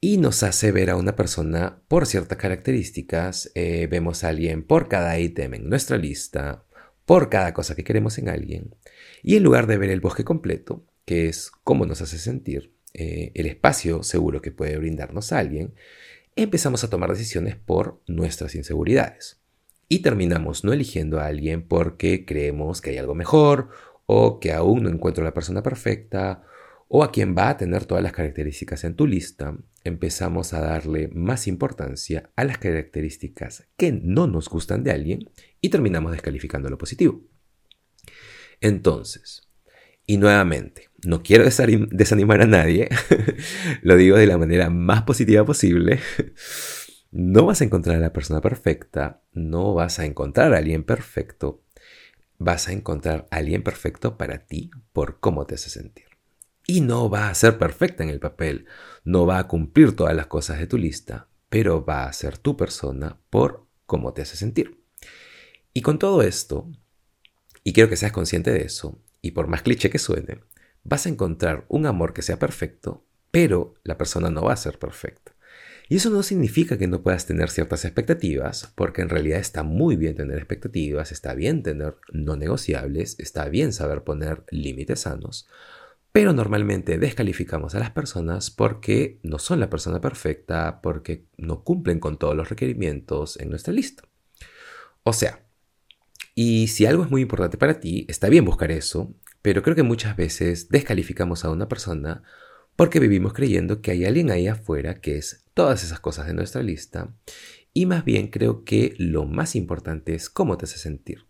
y 0.00 0.18
nos 0.18 0.42
hace 0.42 0.70
ver 0.70 0.90
a 0.90 0.96
una 0.96 1.16
persona 1.16 1.82
por 1.88 2.06
ciertas 2.06 2.36
características. 2.36 3.50
Eh, 3.54 3.88
vemos 3.90 4.22
a 4.22 4.28
alguien 4.28 4.62
por 4.62 4.88
cada 4.88 5.18
ítem 5.18 5.54
en 5.54 5.68
nuestra 5.70 5.96
lista 5.96 6.64
por 7.06 7.28
cada 7.28 7.52
cosa 7.52 7.74
que 7.74 7.84
queremos 7.84 8.18
en 8.18 8.28
alguien, 8.28 8.74
y 9.22 9.36
en 9.36 9.42
lugar 9.42 9.66
de 9.66 9.78
ver 9.78 9.90
el 9.90 10.00
bosque 10.00 10.24
completo, 10.24 10.84
que 11.04 11.28
es 11.28 11.50
cómo 11.62 11.86
nos 11.86 12.00
hace 12.00 12.18
sentir, 12.18 12.72
eh, 12.94 13.32
el 13.34 13.46
espacio 13.46 14.02
seguro 14.02 14.40
que 14.40 14.52
puede 14.52 14.76
brindarnos 14.78 15.32
alguien, 15.32 15.74
empezamos 16.36 16.84
a 16.84 16.90
tomar 16.90 17.10
decisiones 17.10 17.56
por 17.56 18.00
nuestras 18.06 18.54
inseguridades. 18.54 19.40
Y 19.88 20.00
terminamos 20.00 20.64
no 20.64 20.72
eligiendo 20.72 21.20
a 21.20 21.26
alguien 21.26 21.66
porque 21.66 22.24
creemos 22.24 22.80
que 22.80 22.90
hay 22.90 22.98
algo 22.98 23.14
mejor, 23.14 23.68
o 24.06 24.40
que 24.40 24.52
aún 24.52 24.82
no 24.82 24.90
encuentro 24.90 25.24
la 25.24 25.34
persona 25.34 25.62
perfecta, 25.62 26.42
o 26.88 27.02
a 27.02 27.12
quien 27.12 27.34
va 27.36 27.50
a 27.50 27.56
tener 27.56 27.84
todas 27.84 28.02
las 28.02 28.12
características 28.12 28.84
en 28.84 28.94
tu 28.94 29.06
lista, 29.06 29.56
empezamos 29.84 30.54
a 30.54 30.60
darle 30.60 31.08
más 31.08 31.46
importancia 31.46 32.30
a 32.36 32.44
las 32.44 32.58
características 32.58 33.68
que 33.76 33.92
no 33.92 34.26
nos 34.26 34.48
gustan 34.48 34.82
de 34.82 34.90
alguien 34.90 35.30
y 35.60 35.68
terminamos 35.68 36.12
descalificando 36.12 36.70
lo 36.70 36.78
positivo. 36.78 37.22
Entonces, 38.60 39.48
y 40.06 40.16
nuevamente, 40.16 40.88
no 41.06 41.22
quiero 41.22 41.44
desanimar 41.44 42.40
a 42.40 42.46
nadie, 42.46 42.88
lo 43.82 43.96
digo 43.96 44.16
de 44.16 44.26
la 44.26 44.38
manera 44.38 44.70
más 44.70 45.02
positiva 45.02 45.44
posible. 45.44 46.00
No 47.16 47.46
vas 47.46 47.60
a 47.60 47.64
encontrar 47.64 47.98
a 47.98 48.00
la 48.00 48.12
persona 48.12 48.40
perfecta, 48.40 49.22
no 49.32 49.72
vas 49.72 50.00
a 50.00 50.04
encontrar 50.04 50.52
a 50.52 50.58
alguien 50.58 50.82
perfecto, 50.82 51.62
vas 52.38 52.66
a 52.66 52.72
encontrar 52.72 53.28
a 53.30 53.36
alguien 53.36 53.62
perfecto 53.62 54.18
para 54.18 54.46
ti 54.46 54.72
por 54.92 55.20
cómo 55.20 55.46
te 55.46 55.54
hace 55.54 55.70
sentir 55.70 56.13
y 56.66 56.80
no 56.80 57.10
va 57.10 57.28
a 57.28 57.34
ser 57.34 57.58
perfecta 57.58 58.02
en 58.02 58.10
el 58.10 58.20
papel, 58.20 58.66
no 59.04 59.26
va 59.26 59.38
a 59.38 59.48
cumplir 59.48 59.94
todas 59.94 60.14
las 60.14 60.26
cosas 60.26 60.58
de 60.58 60.66
tu 60.66 60.78
lista, 60.78 61.28
pero 61.48 61.84
va 61.84 62.06
a 62.06 62.12
ser 62.12 62.38
tu 62.38 62.56
persona 62.56 63.20
por 63.30 63.66
cómo 63.86 64.12
te 64.12 64.22
hace 64.22 64.36
sentir. 64.36 64.82
Y 65.72 65.82
con 65.82 65.98
todo 65.98 66.22
esto, 66.22 66.70
y 67.62 67.72
quiero 67.72 67.90
que 67.90 67.96
seas 67.96 68.12
consciente 68.12 68.50
de 68.50 68.62
eso, 68.62 69.02
y 69.20 69.32
por 69.32 69.46
más 69.46 69.62
cliché 69.62 69.90
que 69.90 69.98
suene, 69.98 70.40
vas 70.82 71.06
a 71.06 71.08
encontrar 71.08 71.64
un 71.68 71.86
amor 71.86 72.12
que 72.12 72.22
sea 72.22 72.38
perfecto, 72.38 73.06
pero 73.30 73.74
la 73.84 73.98
persona 73.98 74.30
no 74.30 74.42
va 74.42 74.52
a 74.52 74.56
ser 74.56 74.78
perfecta. 74.78 75.34
Y 75.88 75.96
eso 75.96 76.08
no 76.08 76.22
significa 76.22 76.78
que 76.78 76.86
no 76.86 77.02
puedas 77.02 77.26
tener 77.26 77.50
ciertas 77.50 77.84
expectativas, 77.84 78.72
porque 78.74 79.02
en 79.02 79.10
realidad 79.10 79.38
está 79.38 79.62
muy 79.62 79.96
bien 79.96 80.14
tener 80.14 80.38
expectativas, 80.38 81.12
está 81.12 81.34
bien 81.34 81.62
tener 81.62 81.96
no 82.12 82.36
negociables, 82.36 83.16
está 83.18 83.48
bien 83.48 83.72
saber 83.72 84.02
poner 84.02 84.44
límites 84.50 85.00
sanos, 85.00 85.46
pero 86.14 86.32
normalmente 86.32 86.96
descalificamos 86.96 87.74
a 87.74 87.80
las 87.80 87.90
personas 87.90 88.52
porque 88.52 89.18
no 89.24 89.40
son 89.40 89.58
la 89.58 89.68
persona 89.68 90.00
perfecta, 90.00 90.80
porque 90.80 91.26
no 91.36 91.64
cumplen 91.64 91.98
con 91.98 92.18
todos 92.18 92.36
los 92.36 92.48
requerimientos 92.48 93.36
en 93.40 93.50
nuestra 93.50 93.72
lista. 93.72 94.04
O 95.02 95.12
sea, 95.12 95.44
y 96.36 96.68
si 96.68 96.86
algo 96.86 97.02
es 97.02 97.10
muy 97.10 97.22
importante 97.22 97.58
para 97.58 97.80
ti, 97.80 98.06
está 98.08 98.28
bien 98.28 98.44
buscar 98.44 98.70
eso, 98.70 99.12
pero 99.42 99.64
creo 99.64 99.74
que 99.74 99.82
muchas 99.82 100.16
veces 100.16 100.68
descalificamos 100.68 101.44
a 101.44 101.50
una 101.50 101.66
persona 101.66 102.22
porque 102.76 103.00
vivimos 103.00 103.32
creyendo 103.32 103.82
que 103.82 103.90
hay 103.90 104.04
alguien 104.04 104.30
ahí 104.30 104.46
afuera 104.46 105.00
que 105.00 105.16
es 105.16 105.44
todas 105.52 105.82
esas 105.82 105.98
cosas 105.98 106.28
de 106.28 106.34
nuestra 106.34 106.62
lista, 106.62 107.12
y 107.72 107.86
más 107.86 108.04
bien 108.04 108.28
creo 108.28 108.62
que 108.62 108.94
lo 108.98 109.24
más 109.24 109.56
importante 109.56 110.14
es 110.14 110.30
cómo 110.30 110.58
te 110.58 110.66
hace 110.66 110.78
sentir. 110.78 111.26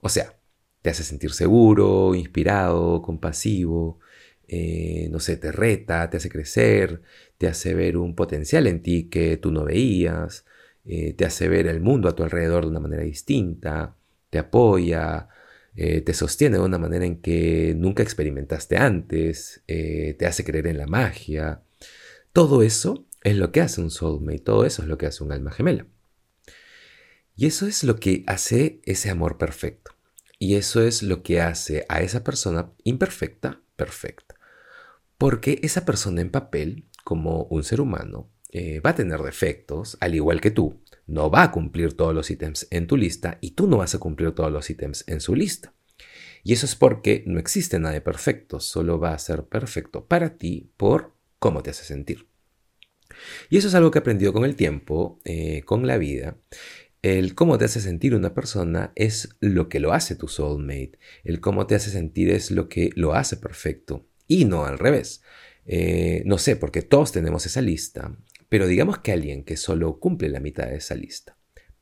O 0.00 0.08
sea, 0.08 0.38
te 0.82 0.90
hace 0.90 1.04
sentir 1.04 1.32
seguro, 1.32 2.14
inspirado, 2.14 3.02
compasivo, 3.02 4.00
eh, 4.48 5.08
no 5.10 5.20
sé, 5.20 5.36
te 5.36 5.52
reta, 5.52 6.10
te 6.10 6.18
hace 6.18 6.28
crecer, 6.28 7.02
te 7.38 7.46
hace 7.46 7.74
ver 7.74 7.96
un 7.96 8.14
potencial 8.14 8.66
en 8.66 8.82
ti 8.82 9.08
que 9.08 9.36
tú 9.36 9.52
no 9.52 9.64
veías, 9.64 10.44
eh, 10.84 11.14
te 11.14 11.24
hace 11.24 11.48
ver 11.48 11.68
el 11.68 11.80
mundo 11.80 12.08
a 12.08 12.16
tu 12.16 12.24
alrededor 12.24 12.64
de 12.64 12.70
una 12.70 12.80
manera 12.80 13.02
distinta, 13.02 13.96
te 14.30 14.38
apoya, 14.38 15.28
eh, 15.76 16.00
te 16.02 16.14
sostiene 16.14 16.58
de 16.58 16.64
una 16.64 16.78
manera 16.78 17.06
en 17.06 17.22
que 17.22 17.74
nunca 17.76 18.02
experimentaste 18.02 18.76
antes, 18.76 19.62
te 19.66 20.26
hace 20.26 20.44
creer 20.44 20.66
en 20.66 20.78
la 20.78 20.86
magia. 20.86 21.62
Todo 22.32 22.62
eso 22.62 23.06
es 23.22 23.36
lo 23.36 23.52
que 23.52 23.60
hace 23.62 23.80
un 23.80 23.90
soulmate, 23.90 24.40
todo 24.40 24.66
eso 24.66 24.82
es 24.82 24.88
lo 24.88 24.98
que 24.98 25.06
hace 25.06 25.24
un 25.24 25.32
alma 25.32 25.52
gemela. 25.52 25.86
Y 27.36 27.46
eso 27.46 27.66
es 27.66 27.84
lo 27.84 27.96
que 27.96 28.24
hace 28.26 28.80
ese 28.84 29.10
amor 29.10 29.38
perfecto. 29.38 29.91
Y 30.42 30.56
eso 30.56 30.82
es 30.82 31.04
lo 31.04 31.22
que 31.22 31.40
hace 31.40 31.86
a 31.88 32.00
esa 32.00 32.24
persona 32.24 32.72
imperfecta 32.82 33.60
perfecta. 33.76 34.34
Porque 35.16 35.60
esa 35.62 35.84
persona 35.84 36.20
en 36.20 36.32
papel, 36.32 36.88
como 37.04 37.44
un 37.44 37.62
ser 37.62 37.80
humano, 37.80 38.28
eh, 38.50 38.80
va 38.80 38.90
a 38.90 38.94
tener 38.96 39.20
defectos, 39.20 39.96
al 40.00 40.16
igual 40.16 40.40
que 40.40 40.50
tú, 40.50 40.82
no 41.06 41.30
va 41.30 41.44
a 41.44 41.52
cumplir 41.52 41.96
todos 41.96 42.12
los 42.12 42.28
ítems 42.28 42.66
en 42.72 42.88
tu 42.88 42.96
lista 42.96 43.38
y 43.40 43.52
tú 43.52 43.68
no 43.68 43.76
vas 43.76 43.94
a 43.94 44.00
cumplir 44.00 44.32
todos 44.32 44.50
los 44.50 44.68
ítems 44.68 45.04
en 45.06 45.20
su 45.20 45.36
lista. 45.36 45.74
Y 46.42 46.54
eso 46.54 46.66
es 46.66 46.74
porque 46.74 47.22
no 47.24 47.38
existe 47.38 47.78
nada 47.78 47.94
de 47.94 48.00
perfecto, 48.00 48.58
solo 48.58 48.98
va 48.98 49.14
a 49.14 49.18
ser 49.20 49.44
perfecto 49.44 50.08
para 50.08 50.38
ti 50.38 50.72
por 50.76 51.14
cómo 51.38 51.62
te 51.62 51.70
hace 51.70 51.84
sentir. 51.84 52.26
Y 53.48 53.58
eso 53.58 53.68
es 53.68 53.74
algo 53.74 53.90
que 53.90 53.98
he 53.98 54.00
aprendido 54.00 54.32
con 54.32 54.44
el 54.44 54.56
tiempo, 54.56 55.20
eh, 55.24 55.62
con 55.64 55.86
la 55.86 55.98
vida. 55.98 56.36
El 57.02 57.34
cómo 57.34 57.58
te 57.58 57.64
hace 57.64 57.80
sentir 57.80 58.14
una 58.14 58.32
persona 58.32 58.92
es 58.94 59.36
lo 59.40 59.68
que 59.68 59.80
lo 59.80 59.92
hace 59.92 60.14
tu 60.14 60.28
soulmate. 60.28 61.00
El 61.24 61.40
cómo 61.40 61.66
te 61.66 61.74
hace 61.74 61.90
sentir 61.90 62.30
es 62.30 62.52
lo 62.52 62.68
que 62.68 62.90
lo 62.94 63.14
hace 63.14 63.36
perfecto. 63.36 64.06
Y 64.28 64.44
no 64.44 64.64
al 64.66 64.78
revés. 64.78 65.20
Eh, 65.66 66.22
no 66.26 66.38
sé, 66.38 66.54
porque 66.54 66.82
todos 66.82 67.10
tenemos 67.10 67.44
esa 67.44 67.60
lista. 67.60 68.16
Pero 68.48 68.68
digamos 68.68 68.98
que 68.98 69.10
alguien 69.10 69.42
que 69.42 69.56
solo 69.56 69.98
cumple 69.98 70.28
la 70.28 70.38
mitad 70.38 70.66
de 70.66 70.76
esa 70.76 70.94
lista, 70.94 71.38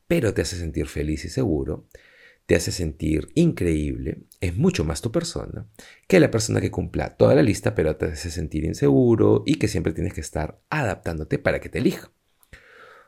pero 0.07 0.33
te 0.33 0.41
hace 0.41 0.55
sentir 0.55 0.87
feliz 0.87 1.25
y 1.25 1.29
seguro, 1.29 1.89
te 2.45 2.55
hace 2.55 2.71
sentir 2.71 3.27
increíble, 3.35 4.23
es 4.39 4.55
mucho 4.55 4.85
más 4.85 5.01
tu 5.01 5.11
persona 5.11 5.67
que 6.07 6.21
la 6.21 6.31
persona 6.31 6.61
que 6.61 6.71
cumpla 6.71 7.17
toda 7.17 7.35
la 7.35 7.43
lista, 7.43 7.75
pero 7.75 7.97
te 7.97 8.05
hace 8.05 8.31
sentir 8.31 8.63
inseguro 8.63 9.43
y 9.45 9.55
que 9.55 9.67
siempre 9.67 9.91
tienes 9.91 10.13
que 10.13 10.21
estar 10.21 10.61
adaptándote 10.69 11.39
para 11.39 11.59
que 11.59 11.67
te 11.67 11.79
elija. 11.79 12.11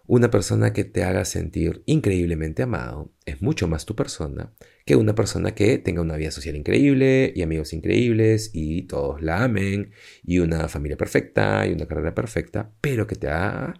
Una 0.06 0.30
persona 0.30 0.74
que 0.74 0.84
te 0.84 1.04
haga 1.04 1.24
sentir 1.24 1.82
increíblemente 1.86 2.64
amado 2.64 3.14
es 3.26 3.42
mucho 3.42 3.70
más 3.70 3.86
tu 3.86 3.96
persona 3.96 4.54
que 4.86 4.98
una 4.98 5.16
persona 5.16 5.56
que 5.56 5.78
tenga 5.78 6.02
una 6.02 6.18
vida 6.18 6.32
social 6.32 6.58
increíble 6.58 7.32
y 7.34 7.42
amigos 7.42 7.72
increíbles 7.72 8.52
y 8.54 8.82
todos 8.82 9.22
la 9.22 9.46
amen 9.46 9.92
y 10.22 10.40
una 10.40 10.68
familia 10.68 10.98
perfecta 10.98 11.66
y 11.66 11.72
una 11.72 11.88
carrera 11.88 12.14
perfecta, 12.14 12.74
pero 12.82 13.08
que 13.08 13.16
te 13.16 13.30
haga 13.30 13.76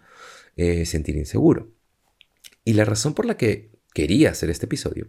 eh, 0.56 0.86
sentir 0.86 1.16
inseguro. 1.16 1.70
Y 2.64 2.72
la 2.72 2.86
razón 2.86 3.12
por 3.12 3.26
la 3.26 3.36
que 3.36 3.72
quería 3.92 4.30
hacer 4.30 4.48
este 4.48 4.64
episodio 4.64 5.08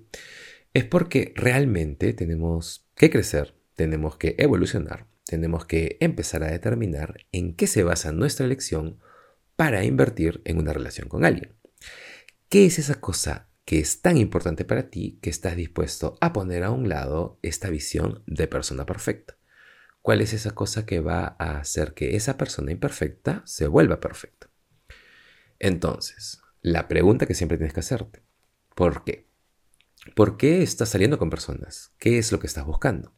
es 0.73 0.83
porque 0.83 1.31
realmente 1.37 2.11
tenemos 2.11 2.89
que 2.93 3.09
crecer, 3.09 3.55
tenemos 3.75 4.17
que 4.17 4.35
evolucionar, 4.37 5.07
tenemos 5.25 5.65
que 5.65 5.95
empezar 6.01 6.43
a 6.43 6.51
determinar 6.51 7.25
en 7.31 7.55
qué 7.55 7.67
se 7.67 7.83
basa 7.83 8.11
nuestra 8.11 8.45
elección 8.45 8.99
para 9.55 9.83
invertir 9.83 10.41
en 10.45 10.57
una 10.57 10.73
relación 10.73 11.07
con 11.07 11.25
alguien. 11.25 11.55
¿Qué 12.49 12.65
es 12.65 12.79
esa 12.79 12.99
cosa 12.99 13.49
que 13.65 13.79
es 13.79 14.01
tan 14.01 14.17
importante 14.17 14.65
para 14.65 14.89
ti 14.89 15.19
que 15.21 15.29
estás 15.29 15.55
dispuesto 15.55 16.17
a 16.21 16.33
poner 16.33 16.63
a 16.63 16.71
un 16.71 16.89
lado 16.89 17.39
esta 17.41 17.69
visión 17.69 18.23
de 18.27 18.47
persona 18.47 18.85
perfecta? 18.85 19.37
¿Cuál 20.01 20.21
es 20.21 20.33
esa 20.33 20.51
cosa 20.51 20.85
que 20.85 20.99
va 20.99 21.35
a 21.39 21.57
hacer 21.57 21.93
que 21.93 22.15
esa 22.15 22.37
persona 22.37 22.71
imperfecta 22.71 23.41
se 23.45 23.67
vuelva 23.67 23.99
perfecta? 23.99 24.49
Entonces, 25.57 26.41
la 26.61 26.87
pregunta 26.87 27.25
que 27.25 27.33
siempre 27.33 27.57
tienes 27.57 27.73
que 27.73 27.79
hacerte, 27.79 28.23
¿por 28.75 29.03
qué? 29.03 29.27
¿Por 30.13 30.37
qué 30.37 30.61
estás 30.61 30.89
saliendo 30.89 31.17
con 31.17 31.31
personas? 31.31 31.91
¿Qué 31.97 32.19
es 32.19 32.31
lo 32.31 32.39
que 32.39 32.47
estás 32.47 32.65
buscando? 32.65 33.13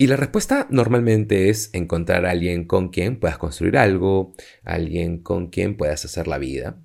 Y 0.00 0.06
la 0.06 0.14
respuesta 0.14 0.68
normalmente 0.70 1.48
es 1.50 1.70
encontrar 1.72 2.24
a 2.24 2.30
alguien 2.30 2.64
con 2.64 2.90
quien 2.90 3.18
puedas 3.18 3.36
construir 3.36 3.76
algo, 3.76 4.32
alguien 4.62 5.18
con 5.20 5.48
quien 5.48 5.76
puedas 5.76 6.04
hacer 6.04 6.28
la 6.28 6.38
vida. 6.38 6.80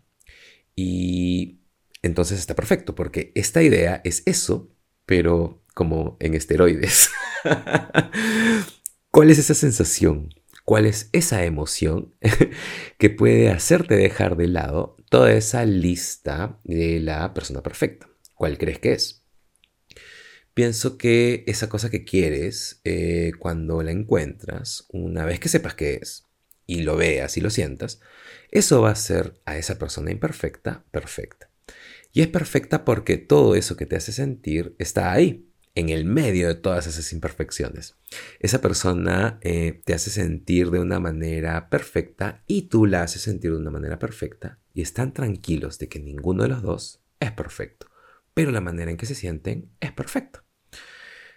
Y 0.75 1.59
entonces 2.01 2.39
está 2.39 2.55
perfecto, 2.55 2.95
porque 2.95 3.31
esta 3.35 3.61
idea 3.61 4.01
es 4.03 4.23
eso, 4.25 4.71
pero 5.05 5.63
como 5.75 6.17
en 6.19 6.33
esteroides. 6.33 7.11
¿Cuál 9.11 9.29
es 9.29 9.37
esa 9.37 9.53
sensación? 9.53 10.33
¿Cuál 10.65 10.87
es 10.87 11.09
esa 11.11 11.45
emoción 11.45 12.15
que 12.97 13.11
puede 13.11 13.51
hacerte 13.51 13.95
dejar 13.95 14.37
de 14.37 14.47
lado 14.47 14.97
toda 15.11 15.33
esa 15.33 15.65
lista 15.65 16.59
de 16.63 16.99
la 16.99 17.31
persona 17.35 17.61
perfecta? 17.61 18.09
¿Cuál 18.33 18.57
crees 18.57 18.79
que 18.79 18.93
es? 18.93 19.22
Pienso 20.53 20.97
que 20.97 21.43
esa 21.47 21.67
cosa 21.67 21.89
que 21.89 22.03
quieres, 22.03 22.79
eh, 22.83 23.31
cuando 23.39 23.81
la 23.81 23.91
encuentras, 23.91 24.85
una 24.89 25.25
vez 25.25 25.39
que 25.39 25.49
sepas 25.49 25.73
qué 25.73 25.99
es, 26.01 26.25
y 26.67 26.83
lo 26.83 26.95
veas 26.95 27.37
y 27.37 27.41
lo 27.41 27.49
sientas, 27.49 27.99
eso 28.51 28.81
va 28.81 28.91
a 28.91 28.95
ser 28.95 29.41
a 29.45 29.57
esa 29.57 29.79
persona 29.79 30.11
imperfecta 30.11 30.85
perfecta. 30.91 31.49
Y 32.11 32.21
es 32.21 32.27
perfecta 32.27 32.85
porque 32.85 33.17
todo 33.17 33.55
eso 33.55 33.75
que 33.75 33.87
te 33.87 33.95
hace 33.95 34.11
sentir 34.11 34.75
está 34.77 35.11
ahí, 35.11 35.47
en 35.75 35.89
el 35.89 36.05
medio 36.05 36.47
de 36.47 36.55
todas 36.55 36.85
esas 36.87 37.11
imperfecciones. 37.13 37.95
Esa 38.39 38.61
persona 38.61 39.39
eh, 39.41 39.81
te 39.83 39.93
hace 39.93 40.11
sentir 40.11 40.69
de 40.69 40.79
una 40.79 40.99
manera 40.99 41.69
perfecta 41.69 42.43
y 42.45 42.63
tú 42.63 42.85
la 42.85 43.03
haces 43.03 43.23
sentir 43.23 43.51
de 43.51 43.57
una 43.57 43.71
manera 43.71 43.97
perfecta 43.97 44.59
y 44.73 44.81
están 44.81 45.13
tranquilos 45.13 45.79
de 45.79 45.89
que 45.89 45.99
ninguno 45.99 46.43
de 46.43 46.49
los 46.49 46.61
dos 46.61 47.01
es 47.19 47.31
perfecto, 47.31 47.87
pero 48.33 48.51
la 48.51 48.61
manera 48.61 48.91
en 48.91 48.97
que 48.97 49.05
se 49.05 49.15
sienten 49.15 49.71
es 49.79 49.91
perfecta. 49.91 50.42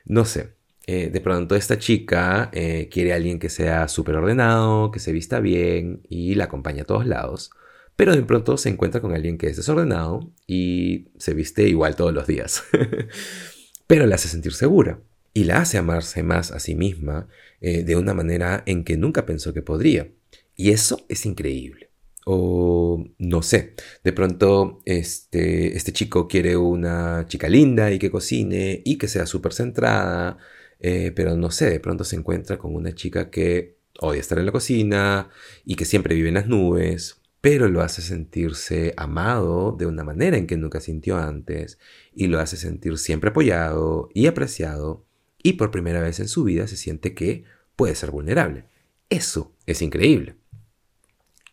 No 0.07 0.25
sé, 0.25 0.55
eh, 0.87 1.11
de 1.11 1.21
pronto 1.21 1.57
esta 1.57 1.79
chica 1.79 2.49
eh, 2.53 2.89
quiere 2.91 3.13
a 3.13 3.17
alguien 3.17 3.41
que 3.41 3.51
sea 3.51 3.89
súper 3.89 4.15
ordenado, 4.15 4.93
que 4.93 5.01
se 5.01 5.13
vista 5.13 5.41
bien 5.41 6.01
y 6.09 6.37
la 6.37 6.45
acompaña 6.45 6.83
a 6.83 6.87
todos 6.87 7.07
lados, 7.07 7.51
pero 7.97 8.15
de 8.15 8.23
pronto 8.23 8.57
se 8.57 8.69
encuentra 8.69 9.01
con 9.01 9.13
alguien 9.13 9.37
que 9.37 9.49
es 9.49 9.57
desordenado 9.57 10.31
y 10.47 11.09
se 11.19 11.35
viste 11.35 11.69
igual 11.69 11.97
todos 11.97 12.15
los 12.15 12.27
días. 12.27 12.63
pero 13.87 14.07
la 14.07 14.15
hace 14.15 14.29
sentir 14.29 14.53
segura 14.53 15.01
y 15.35 15.45
la 15.45 15.59
hace 15.59 15.77
amarse 15.77 16.23
más 16.23 16.53
a 16.53 16.61
sí 16.61 16.75
misma 16.77 17.29
eh, 17.61 17.83
de 17.83 17.97
una 17.97 18.15
manera 18.15 18.63
en 18.67 18.85
que 18.85 18.97
nunca 18.97 19.27
pensó 19.27 19.53
que 19.53 19.63
podría. 19.63 20.09
Y 20.55 20.71
eso 20.71 21.05
es 21.09 21.27
increíble. 21.27 21.86
O 22.29 23.05
no 23.19 23.43
sé, 23.43 23.75
de 24.03 24.13
pronto 24.13 24.81
este, 24.85 25.77
este 25.77 25.93
chico 25.93 26.27
quiere 26.27 26.57
una 26.57 27.27
chica 27.29 27.49
linda 27.49 27.93
y 27.93 28.01
que 28.01 28.11
cocine 28.11 28.83
y 28.85 28.99
que 28.99 29.07
sea 29.07 29.27
súper 29.27 29.53
centrada, 29.53 30.39
eh, 30.81 31.13
pero 31.15 31.37
no 31.37 31.53
sé, 31.53 31.71
de 31.71 31.79
pronto 31.81 32.03
se 32.03 32.17
encuentra 32.17 32.59
con 32.59 32.75
una 32.75 32.95
chica 32.95 33.31
que 33.31 33.77
odia 34.01 34.21
estar 34.21 34.39
en 34.39 34.47
la 34.47 34.53
cocina 34.53 35.31
y 35.65 35.77
que 35.77 35.85
siempre 35.85 36.17
vive 36.17 36.29
en 36.29 36.35
las 36.35 36.49
nubes, 36.49 37.21
pero 37.41 37.69
lo 37.69 37.81
hace 37.81 38.03
sentirse 38.03 38.93
amado 38.97 39.77
de 39.79 39.87
una 39.87 40.03
manera 40.03 40.37
en 40.37 40.49
que 40.49 40.57
nunca 40.57 40.81
sintió 40.81 41.19
antes 41.19 41.79
y 42.13 42.27
lo 42.27 42.41
hace 42.41 42.57
sentir 42.57 42.99
siempre 42.99 43.31
apoyado 43.31 44.09
y 44.15 44.27
apreciado 44.27 45.07
y 45.43 45.53
por 45.53 45.71
primera 45.71 46.01
vez 46.01 46.19
en 46.19 46.27
su 46.27 46.43
vida 46.43 46.67
se 46.67 46.77
siente 46.77 47.15
que 47.15 47.45
puede 47.77 47.95
ser 47.95 48.11
vulnerable. 48.11 48.65
Eso 49.11 49.55
es 49.67 49.81
increíble. 49.81 50.35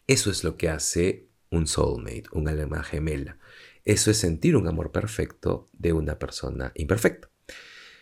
Eso 0.08 0.32
es 0.32 0.44
lo 0.44 0.58
que 0.58 0.70
hace 0.70 1.30
un 1.50 1.68
soulmate, 1.68 2.26
un 2.34 2.48
alma 2.48 2.84
gemela. 2.84 3.38
Eso 3.86 4.12
es 4.12 4.18
sentir 4.18 4.56
un 4.56 4.68
amor 4.68 4.92
perfecto 4.92 5.68
de 5.74 5.94
una 5.94 6.20
persona 6.20 6.72
imperfecta. 6.76 7.30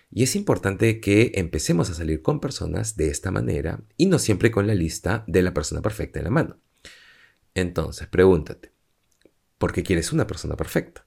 Y 0.10 0.24
es 0.24 0.36
importante 0.36 1.00
que 1.00 1.32
empecemos 1.36 1.90
a 1.90 1.94
salir 1.94 2.22
con 2.22 2.40
personas 2.40 2.98
de 2.98 3.10
esta 3.10 3.32
manera 3.32 3.82
y 3.98 4.08
no 4.08 4.20
siempre 4.20 4.52
con 4.52 4.68
la 4.68 4.76
lista 4.76 5.24
de 5.28 5.42
la 5.42 5.54
persona 5.54 5.82
perfecta 5.82 6.20
en 6.20 6.26
la 6.26 6.32
mano. 6.32 6.60
Entonces, 7.54 8.08
pregúntate, 8.08 8.74
¿por 9.58 9.72
qué 9.72 9.84
quieres 9.84 10.12
una 10.12 10.28
persona 10.28 10.56
perfecta? 10.56 11.06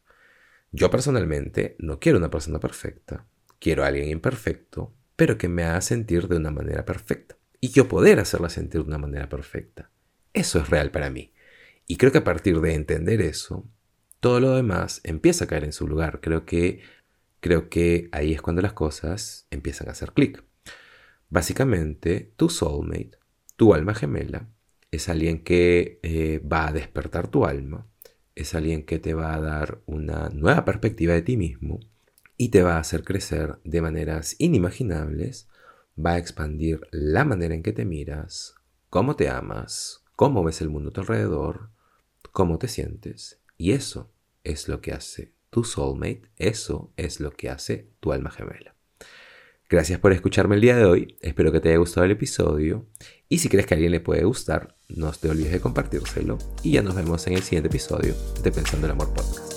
Yo 0.72 0.90
personalmente 0.90 1.76
no 1.78 2.00
quiero 2.00 2.18
una 2.18 2.30
persona 2.30 2.60
perfecta, 2.60 3.26
quiero 3.58 3.84
a 3.84 3.88
alguien 3.88 4.08
imperfecto, 4.08 4.94
pero 5.16 5.38
que 5.38 5.48
me 5.48 5.64
haga 5.64 5.80
sentir 5.80 6.28
de 6.28 6.36
una 6.36 6.50
manera 6.50 6.84
perfecta. 6.84 7.36
Y 7.60 7.70
yo 7.70 7.88
poder 7.88 8.18
hacerla 8.18 8.48
sentir 8.48 8.82
de 8.82 8.88
una 8.88 8.98
manera 8.98 9.28
perfecta. 9.28 9.90
Eso 10.34 10.58
es 10.58 10.68
real 10.68 10.90
para 10.90 11.08
mí. 11.08 11.32
Y 11.86 11.96
creo 11.96 12.12
que 12.12 12.18
a 12.18 12.24
partir 12.24 12.60
de 12.60 12.74
entender 12.74 13.22
eso, 13.22 13.66
todo 14.20 14.40
lo 14.40 14.54
demás 14.54 15.00
empieza 15.04 15.44
a 15.44 15.48
caer 15.48 15.64
en 15.64 15.72
su 15.72 15.88
lugar. 15.88 16.20
Creo 16.20 16.44
que 16.44 16.82
creo 17.40 17.68
que 17.68 18.08
ahí 18.12 18.32
es 18.32 18.40
cuando 18.40 18.62
las 18.62 18.72
cosas 18.72 19.46
empiezan 19.50 19.88
a 19.88 19.92
hacer 19.92 20.12
clic. 20.12 20.42
Básicamente, 21.28 22.32
tu 22.36 22.48
soulmate, 22.48 23.18
tu 23.56 23.74
alma 23.74 23.94
gemela, 23.94 24.48
es 24.90 25.08
alguien 25.08 25.44
que 25.44 26.00
eh, 26.02 26.40
va 26.40 26.68
a 26.68 26.72
despertar 26.72 27.28
tu 27.28 27.44
alma, 27.44 27.86
es 28.34 28.54
alguien 28.54 28.84
que 28.84 28.98
te 28.98 29.14
va 29.14 29.34
a 29.34 29.40
dar 29.40 29.82
una 29.86 30.30
nueva 30.30 30.64
perspectiva 30.64 31.14
de 31.14 31.22
ti 31.22 31.36
mismo 31.36 31.80
y 32.36 32.48
te 32.48 32.62
va 32.62 32.76
a 32.76 32.80
hacer 32.80 33.04
crecer 33.04 33.58
de 33.64 33.82
maneras 33.82 34.36
inimaginables, 34.38 35.48
va 35.98 36.12
a 36.12 36.18
expandir 36.18 36.80
la 36.90 37.24
manera 37.24 37.54
en 37.54 37.62
que 37.62 37.72
te 37.72 37.84
miras, 37.84 38.54
cómo 38.88 39.16
te 39.16 39.28
amas, 39.28 40.03
cómo 40.16 40.44
ves 40.44 40.60
el 40.60 40.70
mundo 40.70 40.90
a 40.90 40.92
tu 40.92 41.00
alrededor, 41.00 41.70
cómo 42.32 42.58
te 42.58 42.68
sientes, 42.68 43.40
y 43.56 43.72
eso 43.72 44.12
es 44.42 44.68
lo 44.68 44.80
que 44.80 44.92
hace 44.92 45.34
tu 45.50 45.64
soulmate, 45.64 46.30
eso 46.36 46.92
es 46.96 47.20
lo 47.20 47.30
que 47.30 47.50
hace 47.50 47.90
tu 48.00 48.12
alma 48.12 48.30
gemela. 48.30 48.74
Gracias 49.68 49.98
por 49.98 50.12
escucharme 50.12 50.56
el 50.56 50.60
día 50.60 50.76
de 50.76 50.84
hoy, 50.84 51.16
espero 51.20 51.50
que 51.50 51.60
te 51.60 51.70
haya 51.70 51.78
gustado 51.78 52.04
el 52.04 52.12
episodio 52.12 52.86
y 53.28 53.38
si 53.38 53.48
crees 53.48 53.66
que 53.66 53.74
a 53.74 53.76
alguien 53.76 53.92
le 53.92 54.00
puede 54.00 54.24
gustar, 54.24 54.76
no 54.88 55.10
te 55.12 55.30
olvides 55.30 55.52
de 55.52 55.60
compartírselo 55.60 56.38
y 56.62 56.72
ya 56.72 56.82
nos 56.82 56.94
vemos 56.94 57.26
en 57.26 57.34
el 57.34 57.42
siguiente 57.42 57.68
episodio 57.68 58.14
de 58.42 58.52
Pensando 58.52 58.86
el 58.86 58.92
Amor 58.92 59.12
Podcast. 59.14 59.53